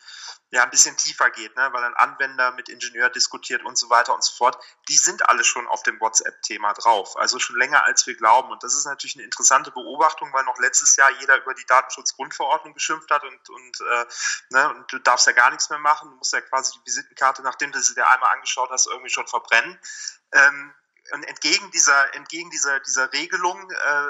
ja 0.51 0.63
ein 0.63 0.71
bisschen 0.71 0.97
tiefer 0.97 1.31
geht, 1.31 1.55
ne? 1.57 1.69
weil 1.73 1.85
ein 1.85 1.95
Anwender 1.95 2.53
mit 2.53 2.69
Ingenieur 2.69 3.11
diskutiert 3.11 3.63
und 3.65 3.77
so 3.77 3.91
weiter 3.91 4.15
und 4.15 4.25
so 4.25 4.35
fort, 4.35 4.59
die 4.89 4.97
sind 4.97 5.29
alle 5.29 5.45
schon 5.45 5.67
auf 5.67 5.83
dem 5.83 6.01
WhatsApp-Thema 6.01 6.73
drauf. 6.73 7.17
Also 7.19 7.39
schon 7.39 7.57
länger 7.57 7.85
als 7.85 8.07
wir 8.07 8.17
glauben. 8.17 8.51
Und 8.51 8.63
das 8.63 8.75
ist 8.75 8.87
natürlich 8.87 9.17
eine 9.17 9.25
interessante 9.25 9.71
Beobachtung, 9.71 10.33
weil 10.33 10.45
noch 10.45 10.59
letztes 10.59 10.97
Jahr 10.97 11.11
jeder 11.21 11.37
über 11.43 11.53
die 11.53 11.67
Datenschutzgrundverordnung 11.67 12.73
geschimpft 12.73 13.11
hat 13.11 13.25
und, 13.25 13.51
und, 13.51 13.81
äh, 13.81 14.07
ne? 14.51 14.75
und 14.75 14.93
du 14.93 14.99
darfst 14.99 15.27
ja 15.27 15.33
gar 15.33 15.51
nichts 15.51 15.69
mehr 15.69 15.79
machen. 15.79 16.11
Du 16.11 16.17
musst 16.17 16.33
ja 16.33 16.41
quasi 16.41 16.73
die 16.79 16.87
Visitenkarte, 16.87 17.43
nachdem 17.43 17.71
du 17.71 17.81
sie 17.81 17.95
dir 17.95 18.09
einmal 18.11 18.33
angeschaut 18.33 18.71
hast, 18.71 18.87
irgendwie 18.87 19.11
schon 19.11 19.27
verbrennen. 19.27 19.79
Ähm, 20.33 20.75
und 21.13 21.25
entgegen 21.25 21.71
dieser, 21.71 22.15
entgegen 22.15 22.51
dieser, 22.51 22.81
dieser 22.81 23.13
Regelung 23.13 23.71
äh, 23.71 24.07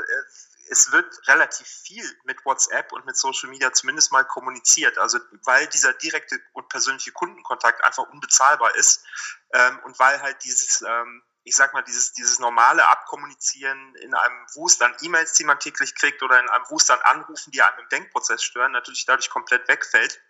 es 0.71 0.93
wird 0.93 1.29
relativ 1.29 1.67
viel 1.67 2.05
mit 2.25 2.45
WhatsApp 2.45 2.93
und 2.93 3.07
mit 3.07 3.17
Social 3.17 3.49
Media 3.51 3.73
zumindest 3.73 4.13
mal 4.13 4.25
kommuniziert. 4.25 4.99
Also 4.99 5.19
weil 5.45 5.67
dieser 5.69 5.93
direkte 5.93 6.41
und 6.53 6.69
persönliche 6.69 7.13
Kundenkontakt 7.13 7.83
einfach 7.85 8.05
unbezahlbar 8.11 8.75
ist 8.77 9.05
ähm, 9.53 9.79
und 9.85 9.99
weil 9.99 10.21
halt 10.23 10.43
dieses, 10.45 10.83
ähm, 10.83 11.23
ich 11.45 11.57
sag 11.57 11.73
mal, 11.75 11.83
dieses, 11.83 12.13
dieses 12.13 12.39
normale 12.39 12.87
Abkommunizieren 12.89 13.95
in 13.97 14.15
einem 14.15 14.47
Wust 14.55 14.83
an 14.83 14.95
E-Mails, 15.03 15.33
die 15.35 15.45
man 15.45 15.59
täglich 15.59 15.95
kriegt 15.95 16.23
oder 16.23 16.39
in 16.39 16.49
einem 16.49 16.65
Wust 16.69 16.91
an 16.91 17.01
Anrufen, 17.03 17.51
die 17.51 17.63
einem 17.63 17.79
im 17.81 17.89
Denkprozess 17.89 18.43
stören, 18.43 18.73
natürlich 18.73 19.07
dadurch 19.07 19.31
komplett 19.31 19.67
wegfällt 19.69 20.21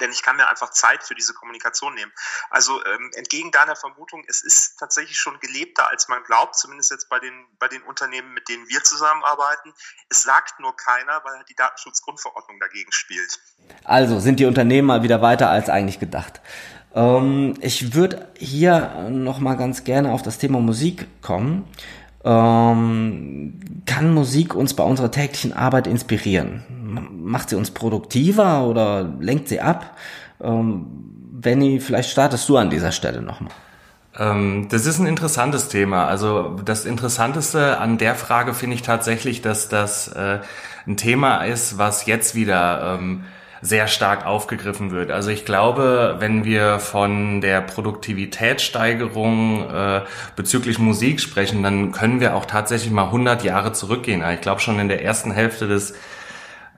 denn 0.00 0.10
ich 0.10 0.22
kann 0.22 0.36
mir 0.36 0.48
einfach 0.48 0.70
Zeit 0.70 1.02
für 1.02 1.14
diese 1.14 1.34
Kommunikation 1.34 1.94
nehmen. 1.94 2.12
Also 2.50 2.84
ähm, 2.84 3.10
entgegen 3.14 3.50
deiner 3.50 3.76
Vermutung, 3.76 4.24
es 4.28 4.42
ist 4.42 4.78
tatsächlich 4.78 5.18
schon 5.18 5.38
gelebter, 5.40 5.88
als 5.88 6.08
man 6.08 6.22
glaubt, 6.24 6.56
zumindest 6.56 6.90
jetzt 6.90 7.08
bei 7.08 7.18
den, 7.18 7.46
bei 7.58 7.68
den 7.68 7.82
Unternehmen, 7.82 8.34
mit 8.34 8.48
denen 8.48 8.68
wir 8.68 8.82
zusammenarbeiten. 8.82 9.72
Es 10.08 10.22
sagt 10.22 10.60
nur 10.60 10.76
keiner, 10.76 11.22
weil 11.24 11.44
die 11.48 11.54
Datenschutzgrundverordnung 11.54 12.60
dagegen 12.60 12.92
spielt. 12.92 13.40
Also 13.84 14.20
sind 14.20 14.40
die 14.40 14.46
Unternehmen 14.46 14.86
mal 14.88 15.02
wieder 15.02 15.22
weiter 15.22 15.48
als 15.50 15.68
eigentlich 15.68 15.98
gedacht. 15.98 16.40
Ähm, 16.94 17.54
ich 17.60 17.94
würde 17.94 18.28
hier 18.36 19.08
noch 19.10 19.38
mal 19.38 19.54
ganz 19.54 19.84
gerne 19.84 20.12
auf 20.12 20.22
das 20.22 20.38
Thema 20.38 20.60
Musik 20.60 21.06
kommen. 21.22 21.68
Ähm, 22.28 23.54
kann 23.86 24.12
Musik 24.12 24.54
uns 24.54 24.74
bei 24.74 24.84
unserer 24.84 25.10
täglichen 25.10 25.54
Arbeit 25.54 25.86
inspirieren? 25.86 26.62
Macht 27.24 27.48
sie 27.48 27.56
uns 27.56 27.70
produktiver 27.70 28.66
oder 28.66 29.10
lenkt 29.18 29.48
sie 29.48 29.60
ab? 29.60 29.96
Ähm, 30.42 30.86
Benny, 31.32 31.80
vielleicht 31.80 32.10
startest 32.10 32.46
du 32.48 32.58
an 32.58 32.68
dieser 32.68 32.92
Stelle 32.92 33.22
nochmal. 33.22 33.52
Ähm, 34.18 34.66
das 34.68 34.84
ist 34.84 34.98
ein 34.98 35.06
interessantes 35.06 35.68
Thema. 35.68 36.06
Also 36.06 36.56
das 36.64 36.84
Interessanteste 36.84 37.78
an 37.78 37.96
der 37.96 38.14
Frage 38.14 38.52
finde 38.52 38.76
ich 38.76 38.82
tatsächlich, 38.82 39.40
dass 39.40 39.70
das 39.70 40.08
äh, 40.08 40.40
ein 40.86 40.98
Thema 40.98 41.44
ist, 41.44 41.78
was 41.78 42.04
jetzt 42.04 42.34
wieder 42.34 42.98
ähm, 42.98 43.24
sehr 43.60 43.88
stark 43.88 44.26
aufgegriffen 44.26 44.90
wird. 44.90 45.10
Also 45.10 45.30
ich 45.30 45.44
glaube, 45.44 46.16
wenn 46.18 46.44
wir 46.44 46.78
von 46.78 47.40
der 47.40 47.60
Produktivitätssteigerung 47.60 49.70
äh, 49.70 50.00
bezüglich 50.36 50.78
Musik 50.78 51.20
sprechen, 51.20 51.62
dann 51.62 51.92
können 51.92 52.20
wir 52.20 52.34
auch 52.34 52.46
tatsächlich 52.46 52.92
mal 52.92 53.06
100 53.06 53.44
Jahre 53.44 53.72
zurückgehen. 53.72 54.22
Ich 54.32 54.40
glaube 54.40 54.60
schon 54.60 54.78
in 54.78 54.88
der 54.88 55.04
ersten 55.04 55.32
Hälfte 55.32 55.66
des 55.66 55.94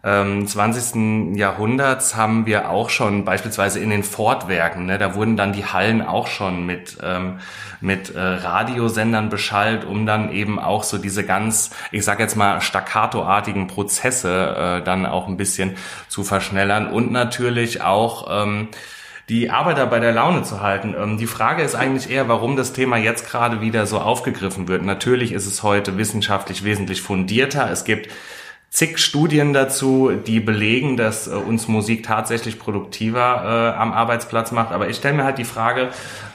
ähm, 0.02 0.47
20. 0.47 1.37
Jahrhunderts 1.37 2.16
haben 2.16 2.47
wir 2.47 2.71
auch 2.71 2.88
schon 2.88 3.25
beispielsweise 3.25 3.80
in 3.80 3.90
den 3.90 4.02
Fortwerken, 4.02 4.87
ne, 4.87 4.97
da 4.97 5.14
wurden 5.14 5.37
dann 5.37 5.52
die 5.52 5.66
Hallen 5.66 6.00
auch 6.00 6.26
schon 6.26 6.64
mit, 6.64 6.97
ähm, 7.02 7.38
mit 7.83 8.14
äh, 8.14 8.19
Radiosendern 8.19 9.28
beschallt, 9.28 9.85
um 9.85 10.07
dann 10.07 10.33
eben 10.33 10.59
auch 10.59 10.85
so 10.85 10.97
diese 10.97 11.25
ganz, 11.25 11.71
ich 11.92 12.04
sag 12.04 12.19
jetzt 12.19 12.37
mal, 12.37 12.62
staccatoartigen 12.62 13.66
Prozesse 13.66 14.78
äh, 14.80 14.85
dann 14.85 15.04
auch 15.04 15.28
ein 15.28 15.37
bisschen 15.37 15.76
zu 16.09 16.25
verschnellern 16.25 16.90
und 16.90 17.12
natürlich 17.12 17.83
auch 17.83 18.45
ähm, 18.45 18.69
die 19.28 19.49
Arbeiter 19.49 19.87
bei 19.87 20.00
der 20.00 20.12
Laune 20.12 20.42
zu 20.42 20.61
halten. 20.61 20.95
Ähm, 20.99 21.19
die 21.19 21.26
Frage 21.26 21.62
ist 21.62 21.75
eigentlich 21.75 22.11
eher, 22.11 22.28
warum 22.28 22.57
das 22.57 22.73
Thema 22.73 22.97
jetzt 22.97 23.30
gerade 23.30 23.61
wieder 23.61 23.87
so 23.87 23.99
aufgegriffen 23.99 24.66
wird. 24.66 24.83
Natürlich 24.83 25.33
ist 25.33 25.47
es 25.47 25.62
heute 25.62 25.99
wissenschaftlich 25.99 26.64
wesentlich 26.64 27.00
fundierter. 27.00 27.71
Es 27.71 27.85
gibt 27.85 28.09
zig 28.71 28.99
Studien 28.99 29.53
dazu, 29.53 30.12
die 30.27 30.39
belegen, 30.39 30.97
dass 30.97 31.27
äh, 31.27 31.33
uns 31.33 31.67
Musik 31.67 32.05
tatsächlich 32.05 32.59
produktiver 32.59 33.75
äh, 33.75 33.79
am 33.79 33.93
Arbeitsplatz 33.93 34.53
macht. 34.53 34.71
Aber 34.73 34.89
ich 34.89 34.97
stelle 34.97 35.17
mir 35.17 35.25
halt 35.25 35.39
die 35.39 35.45
Frage, 35.45 35.91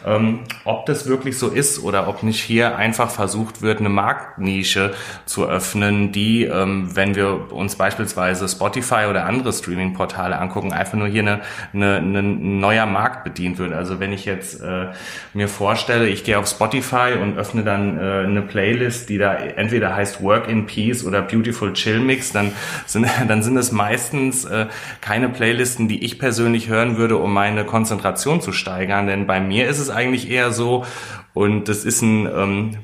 ähm, 0.05 0.41
ob 0.65 0.85
das 0.85 1.07
wirklich 1.07 1.39
so 1.39 1.47
ist 1.47 1.81
oder 1.81 2.09
ob 2.09 2.23
nicht 2.23 2.41
hier 2.41 2.75
einfach 2.75 3.09
versucht 3.09 3.61
wird, 3.61 3.79
eine 3.79 3.87
Marktnische 3.87 4.93
zu 5.25 5.47
öffnen, 5.47 6.11
die, 6.11 6.43
ähm, 6.43 6.93
wenn 6.93 7.15
wir 7.15 7.53
uns 7.53 7.77
beispielsweise 7.77 8.49
Spotify 8.49 9.05
oder 9.09 9.25
andere 9.25 9.53
Streaming-Portale 9.53 10.37
angucken, 10.37 10.73
einfach 10.73 10.97
nur 10.97 11.07
hier 11.07 11.21
eine, 11.21 11.41
eine, 11.73 11.97
eine 11.97 12.21
neuer 12.21 12.85
Markt 12.85 13.23
bedient 13.23 13.57
wird. 13.57 13.71
Also 13.71 14.01
wenn 14.01 14.11
ich 14.11 14.25
jetzt 14.25 14.61
äh, 14.61 14.87
mir 15.33 15.47
vorstelle, 15.47 16.07
ich 16.07 16.25
gehe 16.25 16.37
auf 16.37 16.47
Spotify 16.47 17.13
und 17.21 17.37
öffne 17.37 17.63
dann 17.63 17.97
äh, 17.97 18.25
eine 18.25 18.41
Playlist, 18.41 19.07
die 19.07 19.17
da 19.17 19.33
entweder 19.33 19.95
heißt 19.95 20.21
Work 20.21 20.49
in 20.49 20.65
Peace 20.65 21.05
oder 21.05 21.21
Beautiful 21.21 21.71
Chill 21.71 21.99
Mix, 21.99 22.24
unterwegs, 22.25 22.31
dann 22.31 22.51
sind, 22.85 23.07
dann 23.27 23.43
sind 23.43 23.57
es 23.57 23.71
meistens 23.71 24.45
äh, 24.45 24.67
keine 25.01 25.29
Playlisten, 25.29 25.87
die 25.87 26.03
ich 26.03 26.19
persönlich 26.19 26.67
hören 26.67 26.97
würde, 26.97 27.17
um 27.17 27.33
meine 27.33 27.65
Konzentration 27.65 28.41
zu 28.41 28.51
steigern. 28.51 29.07
Denn 29.07 29.27
bei 29.27 29.39
mir 29.39 29.67
ist 29.67 29.79
es 29.79 29.89
eigentlich 29.89 30.29
eher 30.29 30.51
so, 30.51 30.85
und 31.33 31.67
das 31.67 31.83
ist 31.83 32.01
ein 32.01 32.27
ähm, 32.27 32.77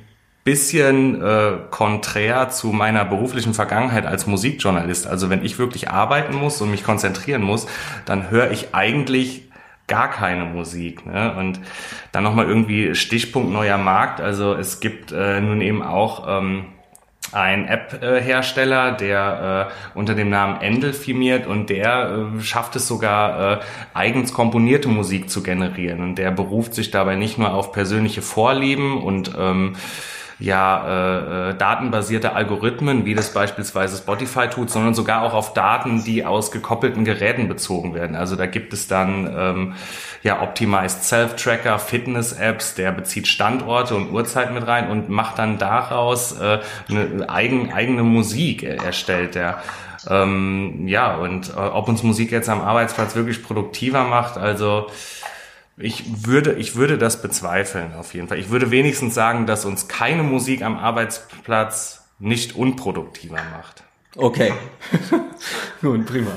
bisschen 0.44 1.22
äh, 1.22 1.54
konträr 1.70 2.50
zu 2.50 2.68
meiner 2.68 3.06
beruflichen 3.06 3.54
Vergangenheit 3.54 4.06
als 4.06 4.28
Musikjournalist. 4.28 5.08
Also 5.08 5.30
wenn 5.30 5.46
ich 5.46 5.60
wirklich 5.60 5.90
arbeiten 5.90 6.36
muss 6.36 6.62
und 6.62 6.72
mich 6.72 6.84
konzentrieren 6.84 7.44
muss, 7.44 7.68
dann 8.06 8.32
höre 8.32 8.52
ich 8.52 8.74
eigentlich 8.74 9.44
gar 9.88 10.10
keine 10.10 10.46
Musik. 10.46 11.06
Ne? 11.06 11.36
Und 11.38 11.60
dann 12.12 12.24
nochmal 12.24 12.48
irgendwie 12.48 12.96
Stichpunkt 12.96 13.52
neuer 13.52 13.78
Markt. 13.78 14.20
Also 14.20 14.54
es 14.54 14.80
gibt 14.80 15.12
äh, 15.12 15.40
nun 15.42 15.62
eben 15.62 15.84
auch 15.84 16.26
ähm, 16.28 16.66
ein 17.32 17.68
App-Hersteller, 17.68 18.92
der 18.94 19.72
äh, 19.72 19.98
unter 19.98 20.16
dem 20.16 20.30
Namen 20.30 20.62
Endel 20.62 20.94
firmiert 20.94 21.48
und 21.48 21.70
der 21.70 22.30
äh, 22.38 22.42
schafft 22.42 22.76
es 22.76 22.88
sogar, 22.88 23.60
äh, 23.60 23.60
eigens 23.94 24.34
komponierte 24.34 24.90
Musik 24.90 25.30
zu 25.30 25.44
generieren. 25.44 26.02
Und 26.02 26.16
der 26.16 26.32
beruft 26.32 26.74
sich 26.74 26.92
dabei 26.92 27.16
nicht 27.16 27.38
nur 27.38 27.54
auf 27.54 27.72
persönliche 27.72 28.22
Vorlieben 28.22 29.02
und 29.02 29.34
ähm, 29.38 29.76
ja 30.42 30.88
äh, 30.88 31.50
äh, 31.50 31.54
datenbasierte 31.56 32.34
Algorithmen, 32.34 33.06
wie 33.06 33.14
das 33.14 33.32
beispielsweise 33.32 33.98
Spotify 33.98 34.48
tut, 34.48 34.72
sondern 34.72 34.94
sogar 34.94 35.22
auch 35.22 35.34
auf 35.34 35.54
Daten, 35.54 36.04
die 36.04 36.26
aus 36.26 36.52
gekoppelten 36.52 37.06
Geräten 37.06 37.48
bezogen 37.48 37.94
werden. 37.94 38.16
Also 38.16 38.36
da 38.36 38.48
gibt 38.48 38.74
es 38.74 38.88
dann 38.88 39.32
ähm, 39.38 39.74
ja 40.24 40.42
Optimized 40.42 41.04
Self-Tracker, 41.04 41.78
Fitness-Apps, 41.78 42.74
der 42.74 42.92
bezieht 42.92 43.28
Standorte 43.28 43.96
und 43.96 44.12
Uhrzeiten 44.12 44.54
mit 44.54 44.66
rein 44.66 44.90
und 44.90 45.10
macht 45.10 45.38
dann 45.38 45.60
daraus 45.60 46.40
äh, 46.40 46.60
eine 46.90 47.30
eigen, 47.30 47.72
eigene 47.72 48.04
Musik 48.04 48.64
erstellt. 48.64 49.36
Der 49.36 49.62
ähm, 50.10 50.88
ja, 50.88 51.16
und 51.18 51.50
äh, 51.50 51.60
ob 51.60 51.88
uns 51.88 52.02
Musik 52.02 52.32
jetzt 52.32 52.50
am 52.50 52.62
Arbeitsplatz 52.62 53.16
wirklich 53.16 53.44
produktiver 53.44 54.06
macht, 54.06 54.38
also 54.38 54.88
ich 55.78 56.26
würde, 56.26 56.54
ich 56.54 56.76
würde 56.76 56.98
das 56.98 57.22
bezweifeln, 57.22 57.94
auf 57.94 58.14
jeden 58.14 58.28
Fall. 58.28 58.40
Ich 58.40 58.50
würde 58.50 58.72
wenigstens 58.72 59.14
sagen, 59.14 59.46
dass 59.46 59.66
uns 59.66 59.88
keine 59.88 60.24
Musik 60.24 60.62
am 60.64 60.78
Arbeitsplatz 60.78 62.04
nicht 62.20 62.56
unproduktiver 62.56 63.40
macht. 63.52 63.84
Okay. 64.16 64.54
Gut, 65.82 66.06
prima. 66.06 66.32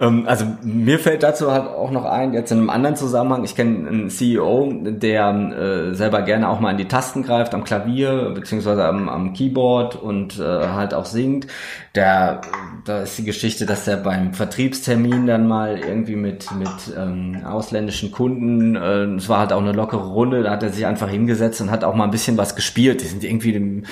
Ähm, 0.00 0.24
also 0.26 0.44
mir 0.62 0.98
fällt 0.98 1.22
dazu 1.22 1.52
halt 1.52 1.66
auch 1.68 1.90
noch 1.90 2.04
ein, 2.04 2.32
jetzt 2.32 2.50
in 2.50 2.58
einem 2.58 2.70
anderen 2.70 2.96
Zusammenhang, 2.96 3.44
ich 3.44 3.54
kenne 3.54 3.88
einen 3.88 4.10
CEO, 4.10 4.72
der 4.82 5.30
äh, 5.30 5.94
selber 5.94 6.22
gerne 6.22 6.48
auch 6.48 6.60
mal 6.60 6.72
in 6.72 6.78
die 6.78 6.88
Tasten 6.88 7.22
greift, 7.22 7.54
am 7.54 7.64
Klavier 7.64 8.32
beziehungsweise 8.34 8.84
am, 8.84 9.08
am 9.08 9.32
Keyboard 9.32 9.96
und 9.96 10.38
äh, 10.38 10.42
halt 10.42 10.94
auch 10.94 11.04
singt. 11.04 11.46
Der, 11.94 12.40
da 12.84 13.02
ist 13.02 13.16
die 13.18 13.24
Geschichte, 13.24 13.66
dass 13.66 13.86
er 13.86 13.98
beim 13.98 14.34
Vertriebstermin 14.34 15.26
dann 15.26 15.46
mal 15.46 15.78
irgendwie 15.78 16.16
mit, 16.16 16.50
mit 16.52 16.68
ähm, 16.96 17.42
ausländischen 17.44 18.10
Kunden, 18.10 18.74
äh, 18.74 19.04
es 19.16 19.28
war 19.28 19.38
halt 19.38 19.52
auch 19.52 19.60
eine 19.60 19.72
lockere 19.72 20.08
Runde, 20.08 20.42
da 20.42 20.50
hat 20.50 20.62
er 20.62 20.70
sich 20.70 20.86
einfach 20.86 21.08
hingesetzt 21.08 21.60
und 21.60 21.70
hat 21.70 21.84
auch 21.84 21.94
mal 21.94 22.04
ein 22.04 22.10
bisschen 22.10 22.36
was 22.36 22.56
gespielt. 22.56 23.00
Die 23.00 23.06
sind 23.06 23.22
irgendwie, 23.22 23.52
dem, 23.52 23.84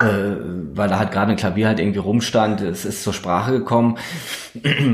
äh, 0.00 0.36
weil 0.74 0.88
da 0.88 0.98
halt 0.98 1.12
gerade 1.12 1.30
ein 1.30 1.36
Klavier 1.36 1.68
halt 1.68 1.80
irgendwie 1.80 1.98
rumstand, 1.98 2.60
es 2.60 2.84
ist 2.84 3.02
zur 3.02 3.14
Sprache 3.14 3.52
gekommen. 3.52 3.96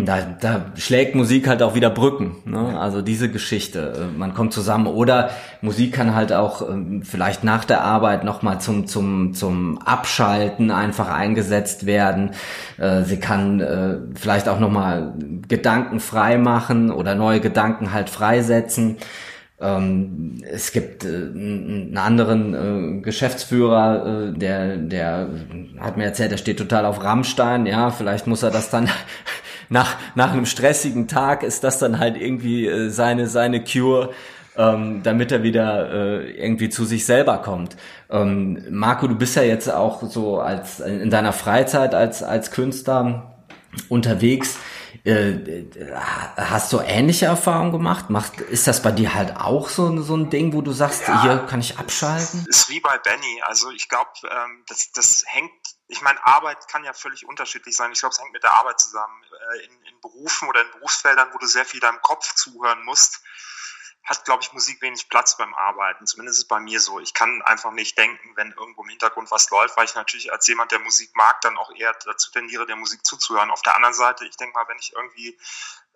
Da, 0.04 0.20
da 0.40 0.66
schlägt 0.76 1.14
Musik 1.14 1.48
halt 1.48 1.62
auch 1.62 1.74
wieder 1.74 1.90
Brücken. 1.90 2.36
Ne? 2.44 2.78
Also 2.78 3.02
diese 3.02 3.30
Geschichte, 3.30 3.94
äh, 3.96 4.18
man 4.18 4.34
kommt 4.34 4.52
zusammen 4.52 4.86
oder 4.86 5.30
Musik 5.60 5.92
kann 5.92 6.14
halt 6.14 6.32
auch 6.32 6.68
ähm, 6.68 7.02
vielleicht 7.02 7.44
nach 7.44 7.64
der 7.64 7.82
Arbeit 7.82 8.24
nochmal 8.24 8.60
zum, 8.60 8.86
zum, 8.86 9.34
zum 9.34 9.78
Abschalten 9.78 10.70
einfach 10.70 11.08
eingesetzt 11.08 11.86
werden. 11.86 12.32
Äh, 12.78 13.02
sie 13.02 13.18
kann 13.18 13.60
äh, 13.60 13.98
vielleicht 14.14 14.48
auch 14.48 14.58
nochmal 14.58 15.14
Gedanken 15.48 16.00
frei 16.00 16.38
machen 16.38 16.90
oder 16.90 17.14
neue 17.14 17.40
Gedanken 17.40 17.92
halt 17.92 18.10
freisetzen. 18.10 18.98
Ähm, 19.62 20.42
es 20.50 20.72
gibt 20.72 21.04
äh, 21.04 21.08
einen 21.08 21.96
anderen 21.96 22.98
äh, 22.98 23.00
Geschäftsführer, 23.00 24.32
äh, 24.34 24.38
der, 24.38 24.76
der 24.76 25.28
hat 25.78 25.96
mir 25.96 26.04
erzählt, 26.04 26.32
der 26.32 26.36
steht 26.36 26.58
total 26.58 26.84
auf 26.84 27.02
Rammstein. 27.04 27.66
Ja, 27.66 27.90
vielleicht 27.90 28.26
muss 28.26 28.42
er 28.42 28.50
das 28.50 28.70
dann 28.70 28.90
nach, 29.68 29.96
nach 30.16 30.32
einem 30.32 30.46
stressigen 30.46 31.06
Tag 31.06 31.44
ist 31.44 31.62
das 31.62 31.78
dann 31.78 32.00
halt 32.00 32.20
irgendwie 32.20 32.66
äh, 32.66 32.88
seine, 32.90 33.28
seine 33.28 33.62
Cure, 33.62 34.10
ähm, 34.56 35.02
damit 35.04 35.30
er 35.30 35.44
wieder 35.44 35.92
äh, 35.92 36.30
irgendwie 36.32 36.68
zu 36.68 36.84
sich 36.84 37.06
selber 37.06 37.38
kommt. 37.38 37.76
Ähm, 38.10 38.64
Marco, 38.68 39.06
du 39.06 39.14
bist 39.14 39.36
ja 39.36 39.42
jetzt 39.42 39.72
auch 39.72 40.02
so 40.02 40.40
als 40.40 40.80
in 40.80 41.08
deiner 41.08 41.32
Freizeit 41.32 41.94
als, 41.94 42.24
als 42.24 42.50
Künstler 42.50 43.36
unterwegs. 43.88 44.58
Äh, 45.04 45.64
hast 46.36 46.72
du 46.72 46.78
ähnliche 46.78 47.26
Erfahrungen 47.26 47.72
gemacht? 47.72 48.08
Macht, 48.08 48.40
ist 48.40 48.66
das 48.68 48.82
bei 48.82 48.92
dir 48.92 49.14
halt 49.14 49.36
auch 49.36 49.68
so, 49.68 50.00
so 50.00 50.16
ein 50.16 50.30
Ding, 50.30 50.52
wo 50.52 50.62
du 50.62 50.72
sagst, 50.72 51.08
ja, 51.08 51.22
hier 51.22 51.38
kann 51.48 51.60
ich 51.60 51.78
abschalten? 51.78 52.46
Ist 52.48 52.68
wie 52.68 52.80
bei 52.80 52.98
Benny. 52.98 53.42
Also 53.44 53.70
ich 53.70 53.88
glaube, 53.88 54.10
ähm, 54.30 54.64
das, 54.68 54.92
das 54.92 55.24
hängt, 55.26 55.52
ich 55.88 56.02
meine, 56.02 56.24
Arbeit 56.24 56.68
kann 56.68 56.84
ja 56.84 56.92
völlig 56.92 57.26
unterschiedlich 57.26 57.76
sein. 57.76 57.90
Ich 57.92 58.00
glaube, 58.00 58.12
es 58.12 58.20
hängt 58.20 58.32
mit 58.32 58.44
der 58.44 58.56
Arbeit 58.56 58.78
zusammen. 58.78 59.22
Äh, 59.54 59.64
in, 59.64 59.72
in 59.92 60.00
Berufen 60.00 60.48
oder 60.48 60.62
in 60.62 60.70
Berufsfeldern, 60.70 61.28
wo 61.32 61.38
du 61.38 61.46
sehr 61.46 61.64
viel 61.64 61.80
deinem 61.80 62.00
Kopf 62.02 62.34
zuhören 62.34 62.84
musst, 62.84 63.22
hat, 64.04 64.24
glaube 64.24 64.42
ich, 64.42 64.52
Musik 64.52 64.82
wenig 64.82 65.08
Platz 65.08 65.36
beim 65.36 65.54
Arbeiten. 65.54 66.06
Zumindest 66.06 66.38
ist 66.38 66.44
es 66.44 66.48
bei 66.48 66.58
mir 66.58 66.80
so. 66.80 66.98
Ich 66.98 67.14
kann 67.14 67.40
einfach 67.42 67.70
nicht 67.70 67.96
denken, 67.96 68.32
wenn 68.34 68.52
irgendwo 68.52 68.82
im 68.82 68.88
Hintergrund 68.88 69.30
was 69.30 69.48
läuft, 69.50 69.76
weil 69.76 69.84
ich 69.84 69.94
natürlich 69.94 70.32
als 70.32 70.46
jemand, 70.48 70.72
der 70.72 70.80
Musik 70.80 71.14
mag, 71.14 71.40
dann 71.42 71.56
auch 71.56 71.70
eher 71.74 71.94
dazu 72.04 72.32
tendiere, 72.32 72.66
der 72.66 72.76
Musik 72.76 73.06
zuzuhören. 73.06 73.50
Auf 73.50 73.62
der 73.62 73.76
anderen 73.76 73.94
Seite, 73.94 74.24
ich 74.24 74.36
denke 74.36 74.54
mal, 74.54 74.66
wenn 74.68 74.78
ich 74.78 74.92
irgendwie 74.92 75.38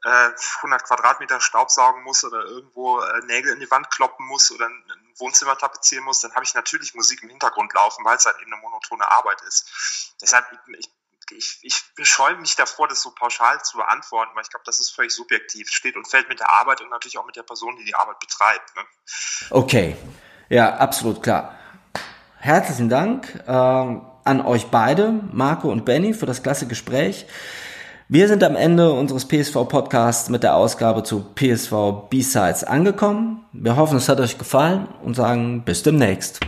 äh, 0.04 0.30
100 0.56 0.84
Quadratmeter 0.84 1.40
Staub 1.40 1.70
saugen 1.70 2.04
muss 2.04 2.22
oder 2.24 2.44
irgendwo 2.44 3.00
äh, 3.00 3.24
Nägel 3.26 3.54
in 3.54 3.60
die 3.60 3.70
Wand 3.70 3.90
kloppen 3.90 4.24
muss 4.26 4.52
oder 4.52 4.66
ein 4.66 5.14
Wohnzimmer 5.16 5.58
tapezieren 5.58 6.04
muss, 6.04 6.20
dann 6.20 6.34
habe 6.34 6.44
ich 6.44 6.54
natürlich 6.54 6.94
Musik 6.94 7.22
im 7.22 7.30
Hintergrund 7.30 7.72
laufen, 7.72 8.04
weil 8.04 8.16
es 8.16 8.26
halt 8.26 8.38
eben 8.40 8.52
eine 8.52 8.62
monotone 8.62 9.10
Arbeit 9.10 9.40
ist. 9.42 10.14
Deshalb, 10.20 10.46
ich 10.78 10.90
ich, 11.32 11.58
ich 11.62 11.82
scheue 12.02 12.36
mich 12.36 12.56
davor, 12.56 12.88
das 12.88 13.02
so 13.02 13.10
pauschal 13.10 13.62
zu 13.62 13.78
beantworten, 13.78 14.32
weil 14.34 14.42
ich 14.42 14.50
glaube, 14.50 14.64
das 14.64 14.80
ist 14.80 14.90
völlig 14.90 15.12
subjektiv. 15.12 15.68
Steht 15.70 15.96
und 15.96 16.06
fällt 16.08 16.28
mit 16.28 16.40
der 16.40 16.50
Arbeit 16.60 16.80
und 16.80 16.90
natürlich 16.90 17.18
auch 17.18 17.26
mit 17.26 17.36
der 17.36 17.42
Person, 17.42 17.76
die 17.76 17.84
die 17.84 17.94
Arbeit 17.94 18.18
betreibt. 18.18 18.76
Ne? 18.76 18.82
Okay, 19.50 19.96
ja, 20.48 20.76
absolut 20.76 21.22
klar. 21.22 21.58
Herzlichen 22.38 22.88
Dank 22.88 23.42
ähm, 23.46 24.06
an 24.24 24.40
euch 24.40 24.66
beide, 24.66 25.12
Marco 25.32 25.70
und 25.70 25.84
Benny, 25.84 26.14
für 26.14 26.26
das 26.26 26.42
klasse 26.42 26.66
Gespräch. 26.68 27.26
Wir 28.08 28.28
sind 28.28 28.44
am 28.44 28.54
Ende 28.54 28.92
unseres 28.92 29.26
PSV-Podcasts 29.26 30.28
mit 30.28 30.44
der 30.44 30.54
Ausgabe 30.54 31.02
zu 31.02 31.34
PSV 31.34 32.08
B-Sides 32.08 32.62
angekommen. 32.62 33.44
Wir 33.52 33.74
hoffen, 33.74 33.96
es 33.96 34.08
hat 34.08 34.20
euch 34.20 34.38
gefallen 34.38 34.86
und 35.02 35.14
sagen 35.14 35.64
bis 35.64 35.82
demnächst. 35.82 36.38